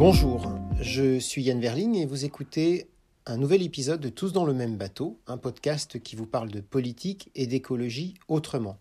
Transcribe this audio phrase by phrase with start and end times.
[0.00, 0.50] Bonjour,
[0.80, 2.88] je suis Yann Verling et vous écoutez
[3.26, 6.62] un nouvel épisode de Tous dans le même bateau, un podcast qui vous parle de
[6.62, 8.78] politique et d'écologie autrement.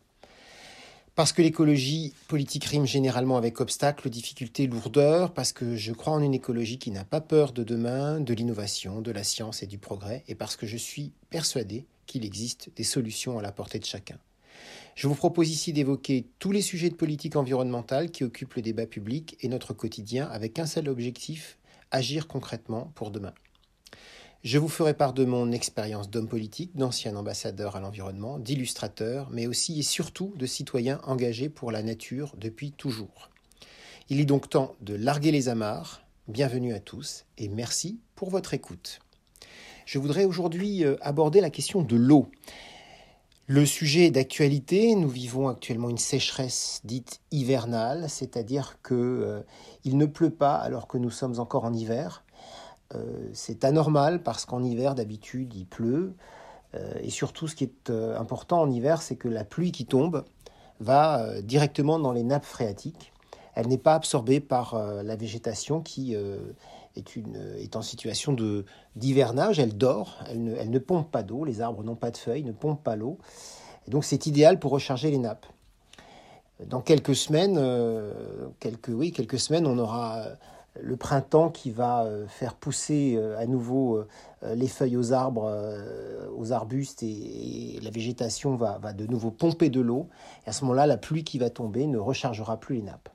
[1.15, 6.21] Parce que l'écologie politique rime généralement avec obstacles, difficultés, lourdeurs, parce que je crois en
[6.21, 9.77] une écologie qui n'a pas peur de demain, de l'innovation, de la science et du
[9.77, 13.85] progrès, et parce que je suis persuadé qu'il existe des solutions à la portée de
[13.85, 14.19] chacun.
[14.95, 18.85] Je vous propose ici d'évoquer tous les sujets de politique environnementale qui occupent le débat
[18.85, 21.57] public et notre quotidien avec un seul objectif,
[21.91, 23.33] agir concrètement pour demain.
[24.43, 29.47] Je vous ferai part de mon expérience d'homme politique, d'ancien ambassadeur à l'environnement, d'illustrateur, mais
[29.47, 33.29] aussi et surtout de citoyen engagé pour la nature depuis toujours.
[34.07, 36.01] Il est donc temps de larguer les amarres.
[36.29, 38.99] Bienvenue à tous et merci pour votre écoute.
[39.85, 42.31] Je voudrais aujourd'hui euh, aborder la question de l'eau.
[43.51, 44.93] Le sujet est d'actualité.
[44.93, 49.41] Nous vivons actuellement une sécheresse dite hivernale, c'est-à-dire que euh,
[49.83, 52.23] il ne pleut pas alors que nous sommes encore en hiver.
[52.93, 56.13] Euh, c'est anormal parce qu'en hiver d'habitude il pleut.
[56.75, 60.25] Euh, et surtout, ce qui est important en hiver, c'est que la pluie qui tombe
[60.79, 63.11] va directement dans les nappes phréatiques.
[63.55, 66.15] Elle n'est pas absorbée par la végétation qui
[66.99, 68.35] est, en situation
[68.95, 72.51] d'hivernage, elle dort, elle ne, pompe pas d'eau, les arbres n'ont pas de feuilles, ne
[72.51, 73.17] pompent pas l'eau.
[73.87, 75.45] Donc c'est idéal pour recharger les nappes.
[76.65, 78.11] Dans quelques semaines, euh,
[78.59, 80.35] quelques, oui, quelques semaines, on aura euh,
[80.81, 84.03] le printemps qui va euh, faire pousser à nouveau
[84.43, 85.51] les feuilles aux arbres,
[86.37, 90.07] aux arbustes, et, et la végétation va, va, de nouveau pomper de l'eau.
[90.45, 93.09] Et à ce moment-là, la pluie qui va tomber ne rechargera plus les nappes.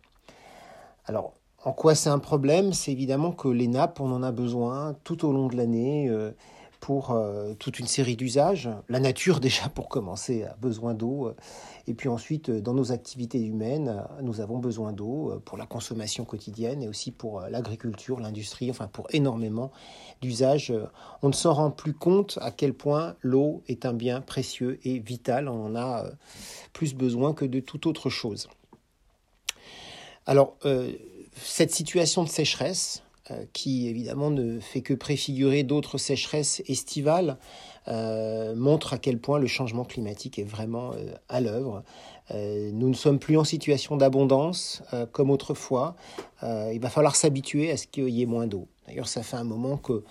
[1.07, 2.73] Alors, en quoi c'est un problème?
[2.75, 6.31] C'est évidemment que les nappes, on en a besoin tout au long de l'année euh,
[6.79, 8.69] pour euh, toute une série d'usages.
[8.91, 11.33] La nature, déjà, pour commencer, a besoin d'eau.
[11.87, 16.83] Et puis ensuite, dans nos activités humaines, nous avons besoin d'eau pour la consommation quotidienne
[16.83, 19.71] et aussi pour l'agriculture, l'industrie, enfin pour énormément
[20.21, 20.73] d'usages.
[21.23, 24.99] On ne s'en rend plus compte à quel point l'eau est un bien précieux et
[24.99, 25.49] vital.
[25.49, 26.05] On en a
[26.73, 28.49] plus besoin que de toute autre chose.
[30.27, 30.93] Alors, euh,
[31.37, 37.39] cette situation de sécheresse, euh, qui évidemment ne fait que préfigurer d'autres sécheresses estivales,
[37.89, 41.83] euh, montre à quel point le changement climatique est vraiment euh, à l'œuvre.
[42.35, 45.95] nous ne sommes plus en situation d'abondance comme autrefois.
[46.43, 48.67] il va falloir s'habituer à ce qu'il y ait moins d'eau.
[48.87, 50.05] D'ailleurs, ça fait un moment que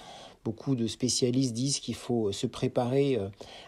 [0.43, 3.17] beaucoup de spécialistes disent qu'il faut se préparer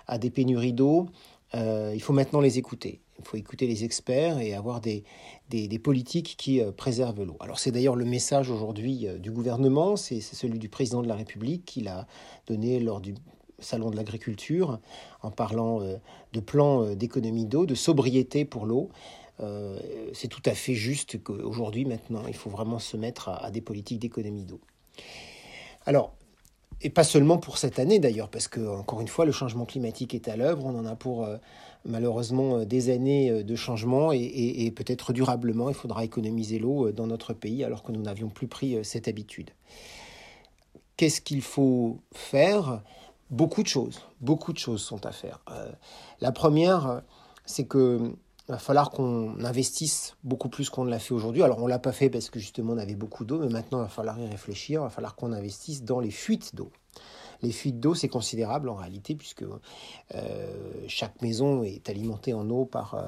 [0.06, 1.08] à des pénuries d'eau.
[1.56, 3.02] il faut maintenant les écouter.
[3.20, 5.04] Il faut écouter les experts et avoir des,
[5.50, 7.38] des, politiques qui euh, préservent l'eau.
[7.40, 11.16] Alors c'est d'ailleurs le message aujourd'hui euh, du gouvernement, c'est celui du président de la
[11.16, 12.08] République qui l'a
[12.48, 13.16] donné lors du
[13.60, 14.80] salon de l'agriculture
[15.22, 15.96] en parlant euh,
[16.34, 18.90] de plan d'économie d'eau, de sobriété pour l'eau.
[20.14, 23.62] c'est tout à fait juste qu'aujourd'hui, maintenant, il faut vraiment se mettre à, à des
[23.62, 24.60] politiques d'économie d'eau.
[25.86, 26.14] Alors,
[26.82, 30.14] et pas seulement pour cette année d'ailleurs, parce que, encore une fois, le changement climatique
[30.14, 31.28] est à l'œuvre, on en a pour
[31.86, 36.92] malheureusement euh, des années euh, de changement et, peut-être durablement, il faudra économiser l'eau euh,
[36.92, 39.52] dans notre pays alors que nous n'avions plus pris cette habitude.
[40.98, 42.82] Qu'est-ce qu'il faut faire?
[43.32, 45.44] Beaucoup de choses, beaucoup de choses sont à faire.
[46.22, 47.02] la première,
[47.46, 48.16] c'est que
[48.48, 51.42] va falloir qu'on investisse beaucoup plus qu'on ne l'a fait aujourd'hui.
[51.42, 53.86] Alors on l'a pas fait parce que justement on avait beaucoup d'eau, mais maintenant il
[53.86, 56.72] va falloir y réfléchir, il va falloir qu'on investisse dans les fuites d'eau.
[57.46, 59.46] Les fuites d'eau, c'est considérable en réalité, puisque
[60.16, 63.08] euh, chaque maison est alimentée en eau par, euh,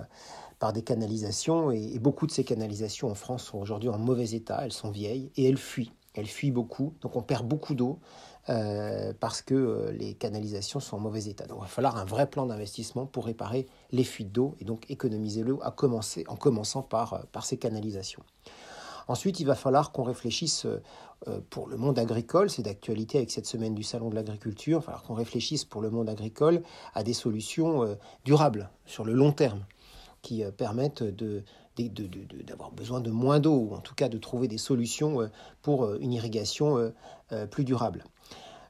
[0.60, 4.60] par des canalisations, et, beaucoup de ces canalisations en France sont aujourd'hui en mauvais état,
[4.64, 5.92] elles sont vieilles, et elles fuient.
[6.14, 7.98] Elles fuient beaucoup, donc on perd beaucoup d'eau
[8.50, 11.48] euh, parce que les canalisations sont en mauvais état.
[11.48, 14.90] Donc il va falloir un vrai plan d'investissement pour réparer les fuites d'eau et donc
[14.90, 18.24] économiser l'eau en commençant par, par ces canalisations.
[19.08, 20.82] Ensuite, il va falloir qu'on réfléchisse euh,
[21.28, 24.82] euh, pour le monde agricole, c'est d'actualité avec cette semaine du Salon de l'agriculture, il
[24.82, 26.62] va falloir qu'on réfléchisse pour le monde agricole
[26.94, 27.96] à des solutions euh,
[28.26, 29.66] durables sur le long terme
[30.22, 31.04] qui permettent
[32.44, 35.30] d'avoir besoin de moins d'eau, ou en tout cas de trouver des solutions
[35.62, 36.92] pour une irrigation
[37.50, 38.04] plus durable.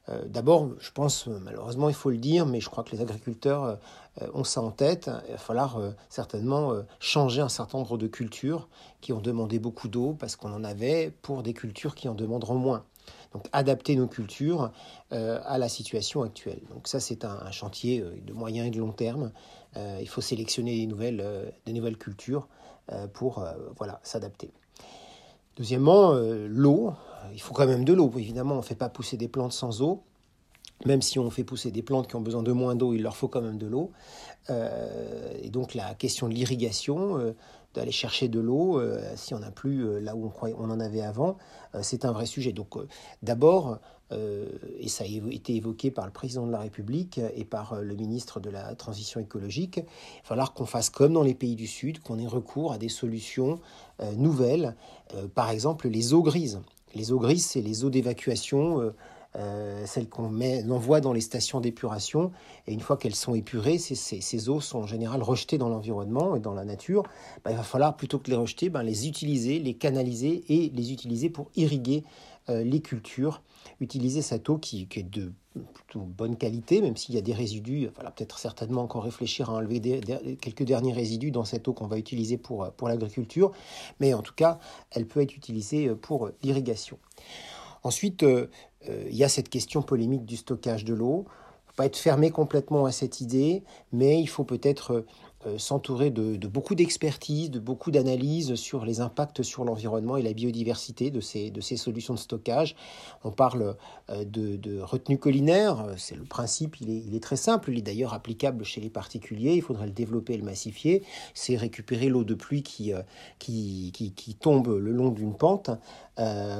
[0.09, 3.01] Euh, d'abord, je pense, euh, malheureusement, il faut le dire, mais je crois que les
[3.01, 3.63] agriculteurs
[4.21, 5.09] euh, ont ça en tête.
[5.27, 8.67] Il va falloir certainement changer un certain nombre de cultures
[9.01, 12.55] qui ont demandé beaucoup d'eau parce qu'on en avait pour des cultures qui en demanderont
[12.55, 12.83] moins.
[13.33, 14.71] Donc adapter nos cultures
[15.11, 16.61] à la situation actuelle.
[16.71, 19.31] Donc ça c'est un, chantier de moyen et de long terme.
[19.75, 22.47] il faut sélectionner des nouvelles, nouvelles cultures
[23.13, 23.45] pour
[23.77, 24.51] voilà s'adapter.
[25.57, 26.13] Deuxièmement,
[26.47, 26.93] l'eau
[27.33, 28.11] il faut quand même de l'eau.
[28.17, 30.03] Évidemment, on ne fait pas pousser des plantes sans eau.
[30.85, 33.15] même si on fait pousser des plantes qui ont besoin de moins d'eau, il leur
[33.15, 33.91] faut quand même de l'eau.
[34.49, 37.33] et donc la question de l'irrigation,
[37.77, 38.81] d'aller chercher de l'eau,
[39.15, 41.37] si on n'a plus là où on, croyait, on en avait avant,
[41.81, 42.51] c'est un vrai sujet.
[42.51, 42.75] Donc
[43.21, 43.79] d'abord,
[44.11, 44.45] euh,
[44.79, 47.95] et ça a été évoqué par le président de la République et par euh, le
[47.95, 51.67] ministre de la Transition écologique, il va falloir qu'on fasse comme dans les pays du
[51.67, 53.59] Sud, qu'on ait recours à des solutions
[54.01, 54.75] euh, nouvelles,
[55.35, 56.61] par exemple les eaux grises.
[56.95, 58.93] Les eaux grises, c'est les eaux d'évacuation.
[59.85, 60.41] Celles qu'on
[60.71, 62.31] envoie dans les stations d'épuration.
[62.65, 66.39] Et une fois qu'elles sont épurées, ces, eaux sont en général rejetées dans l'environnement et
[66.39, 67.03] dans la nature.
[67.45, 70.91] Ben, il va falloir, plutôt que les rejeter, ben, les utiliser, les canaliser et les
[70.91, 72.03] utiliser pour irriguer
[72.49, 73.41] les cultures
[73.79, 75.31] utiliser cette eau qui, est de
[75.73, 77.81] plutôt bonne qualité, même s'il y a des résidus.
[77.81, 80.01] Il va peut-être certainement encore réfléchir à enlever
[80.41, 83.51] quelques derniers résidus dans cette eau qu'on va utiliser pour l'agriculture.
[83.99, 84.59] Mais en tout cas,
[84.91, 86.97] elle peut être utilisée pour l'irrigation.
[87.83, 88.49] Ensuite, euh,
[88.89, 91.25] euh, il y a cette question polémique du stockage de l'eau.
[91.27, 95.05] Il ne faut pas être fermé complètement à cette idée, mais il faut peut-être euh,
[95.57, 101.11] s'entourer de, beaucoup d'expertise, de beaucoup d'analyses sur les impacts sur l'environnement et la biodiversité
[101.11, 102.75] de ces, de solutions de stockage.
[103.23, 103.75] On parle
[104.09, 108.63] euh, de, retenue collinaire, c'est le principe, il est, très simple, il est d'ailleurs applicable
[108.63, 111.03] chez les particuliers, il faudrait le développer et le massifier.
[111.33, 113.01] C'est récupérer l'eau de pluie qui, euh,
[114.39, 115.69] tombe le long d'une pente,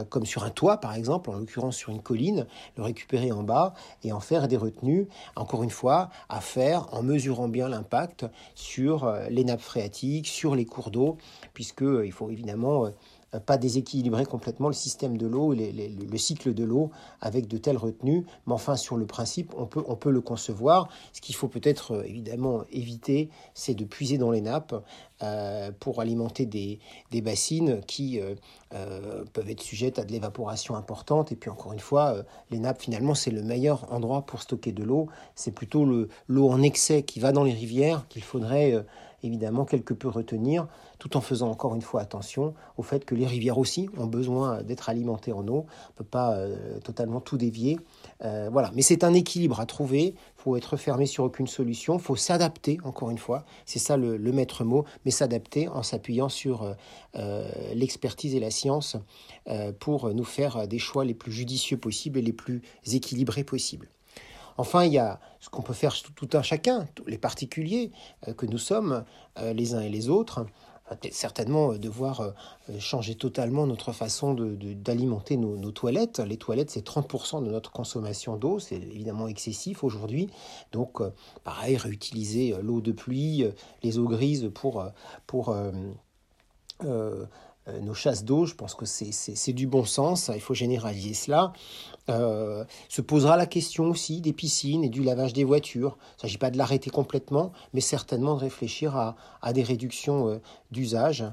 [0.09, 2.45] comme sur un toit par exemple, en l'occurrence sur une colline,
[2.77, 3.73] le récupérer en bas
[4.03, 8.25] et en faire des retenues, encore une fois, à faire en mesurant bien l'impact
[9.03, 11.17] euh, les nappes phréatiques, sur les cours d'eau,
[11.53, 12.89] puisqu'il euh, faut évidemment euh,
[13.45, 16.91] pas déséquilibrer complètement le système de l'eau, le cycle de l'eau
[17.21, 18.25] avec de telles retenues.
[18.45, 20.89] Mais enfin, sur le principe, on peut, on peut le concevoir.
[21.13, 24.75] Ce qu'il faut peut-être évidemment éviter, c'est de puiser dans les nappes
[25.79, 26.79] pour alimenter des,
[27.11, 28.19] des bassines qui
[28.69, 31.31] peuvent être sujettes à de l'évaporation importante.
[31.31, 34.83] Et puis encore une fois, les nappes, finalement, c'est le meilleur endroit pour stocker de
[34.83, 35.07] l'eau.
[35.35, 35.85] C'est plutôt
[36.27, 38.85] l'eau en excès qui va dans les rivières qu'il faudrait
[39.23, 40.67] évidemment quelque peu retenir,
[40.99, 44.61] tout en faisant encore une fois attention au fait que les rivières aussi ont besoin
[44.63, 45.65] d'être alimentées en eau.
[45.65, 47.79] On ne peut pas euh, totalement tout dévier.
[48.23, 50.15] Euh, voilà, mais c'est un équilibre à trouver.
[50.15, 51.95] Il faut être fermé sur aucune solution.
[51.95, 53.43] Il faut s'adapter, encore une fois.
[53.65, 56.75] C'est ça le, maître mot, mais s'adapter en s'appuyant sur
[57.15, 58.97] euh, l'expertise et la science
[59.79, 63.89] pour nous faire des choix les plus judicieux possibles et les plus équilibrés possibles.
[64.57, 67.91] Enfin, il y a ce qu'on peut faire tout un chacun, tous les particuliers
[68.27, 69.03] euh, que nous sommes,
[69.37, 70.45] euh, les uns et les autres,
[71.11, 72.33] certainement euh, devoir
[72.79, 76.19] changer totalement notre façon d'alimenter nos, toilettes.
[76.19, 80.29] Les toilettes, c'est 30% de notre consommation d'eau, c'est évidemment excessif aujourd'hui.
[80.71, 81.01] Donc,
[81.43, 83.45] pareil, réutiliser l'eau de pluie,
[83.83, 84.85] les eaux grises pour...
[87.81, 91.53] nos chasses d'eau, je pense que c'est du bon sens, il faut généraliser cela.
[92.09, 95.97] Euh, se posera la question aussi des piscines et du lavage des voitures.
[95.99, 100.37] Il ne s'agit pas de l'arrêter complètement, mais certainement de réfléchir à, des réductions euh,
[100.71, 101.25] d'usage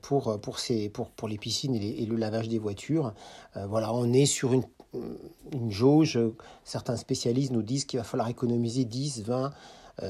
[0.00, 0.56] pour, pour,
[0.92, 3.12] pour, pour, les piscines et, le lavage des voitures.
[3.54, 4.64] voilà, on est sur une,
[5.52, 6.18] une jauge.
[6.64, 9.52] Certains spécialistes nous disent qu'il va falloir économiser 10, 20,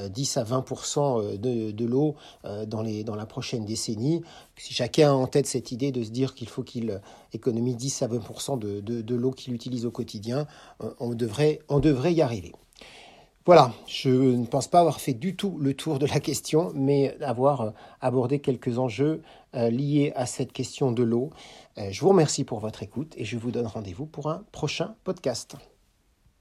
[0.09, 0.65] 10 à 20
[0.97, 2.15] euh, de, de l'eau
[2.45, 4.21] euh, dans, dans la prochaine décennie.
[4.57, 7.01] Si chacun a en tête cette idée de se dire qu'il faut qu'il
[7.33, 10.47] économise 10 à 20 de, de, de l'eau qu'il utilise au quotidien,
[10.83, 12.51] euh, on devrait, on devrait y arriver.
[13.45, 17.17] Voilà, je ne pense pas avoir fait du tout le tour de la question, mais
[17.21, 19.23] avoir abordé quelques enjeux
[19.55, 21.31] liés à cette question de l'eau.
[21.75, 25.55] Je vous remercie pour votre écoute et je vous donne rendez-vous pour un prochain podcast.